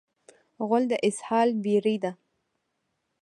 [0.67, 2.11] غول د اسهال بېړۍ ده.